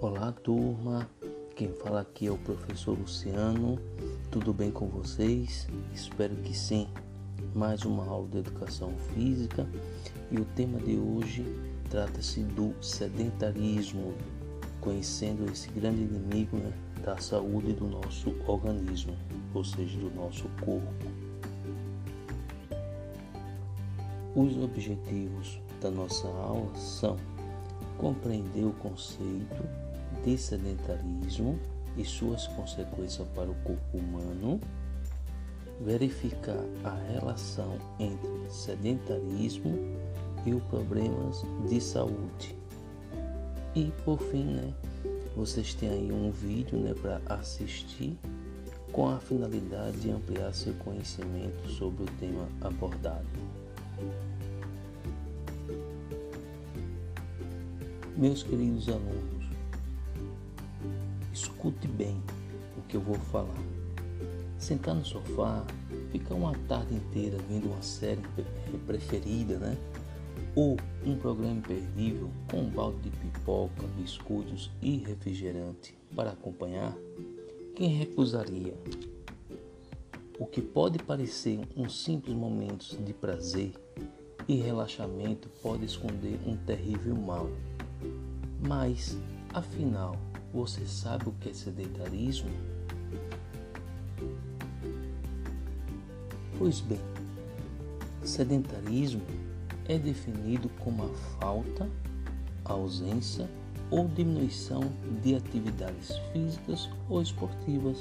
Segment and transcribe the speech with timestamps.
[0.00, 1.10] Olá, turma.
[1.56, 3.80] Quem fala aqui é o professor Luciano.
[4.30, 5.66] Tudo bem com vocês?
[5.92, 6.86] Espero que sim.
[7.52, 9.66] Mais uma aula de educação física
[10.30, 11.44] e o tema de hoje
[11.90, 14.14] trata-se do sedentarismo,
[14.80, 16.72] conhecendo esse grande inimigo né,
[17.04, 19.16] da saúde do nosso organismo,
[19.52, 21.06] ou seja, do nosso corpo.
[24.36, 27.16] Os objetivos da nossa aula são
[27.98, 29.62] compreender o conceito
[30.24, 31.58] de sedentarismo
[31.96, 34.60] e suas consequências para o corpo humano,
[35.80, 39.78] verificar a relação entre sedentarismo
[40.46, 42.56] e os problemas de saúde.
[43.74, 44.72] E por fim, né,
[45.36, 48.18] vocês têm aí um vídeo né, para assistir
[48.92, 53.26] com a finalidade de ampliar seu conhecimento sobre o tema abordado.
[58.18, 59.46] Meus queridos alunos,
[61.32, 62.20] escute bem
[62.76, 63.54] o que eu vou falar.
[64.58, 65.64] Sentar no sofá,
[66.10, 68.20] ficar uma tarde inteira vendo uma série
[68.88, 69.78] preferida, né?
[70.56, 76.98] Ou um programa imperdível com um balde de pipoca, biscoitos e refrigerante para acompanhar,
[77.76, 78.74] quem recusaria?
[80.40, 83.74] O que pode parecer um simples momento de prazer
[84.48, 87.48] e relaxamento pode esconder um terrível mal
[88.60, 89.16] mas,
[89.52, 90.16] afinal,
[90.52, 92.50] você sabe o que é sedentarismo?
[96.58, 97.00] Pois bem,
[98.24, 99.22] sedentarismo
[99.88, 101.08] é definido como a
[101.40, 101.88] falta,
[102.64, 103.48] ausência
[103.90, 104.80] ou diminuição
[105.22, 107.96] de atividades físicas ou esportivas.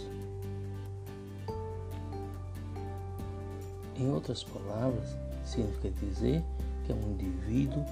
[3.95, 6.43] Em outras palavras, significa dizer
[6.85, 7.85] que é um indivíduo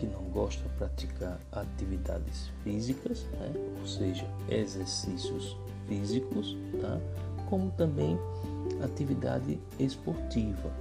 [0.00, 3.52] que não gosta de praticar atividades físicas, né?
[3.78, 6.98] ou seja, exercícios físicos, tá?
[7.50, 8.18] como também
[8.82, 10.72] atividade esportiva.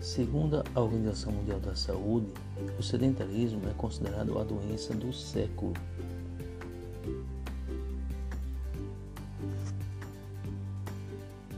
[0.00, 2.28] Segundo a Organização Mundial da Saúde,
[2.78, 5.72] o sedentarismo é considerado a doença do século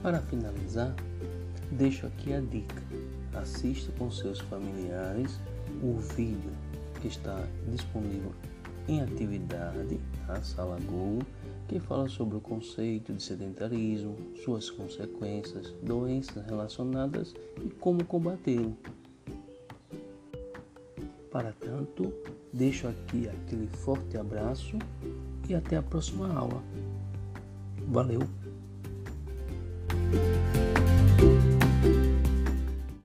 [0.03, 0.94] Para finalizar,
[1.72, 2.83] deixo aqui a dica:
[3.34, 5.38] assista com seus familiares
[5.83, 6.53] o vídeo
[7.00, 7.37] que está
[7.69, 8.33] disponível
[8.88, 11.22] em atividade na sala Google,
[11.69, 18.77] que fala sobre o conceito de sedentarismo, suas consequências, doenças relacionadas e como combatê-lo.
[21.31, 22.12] Para tanto,
[22.53, 24.77] deixo aqui aquele forte abraço
[25.49, 26.62] e até a próxima aula.
[27.87, 28.50] Valeu!
[30.12, 30.59] Bye.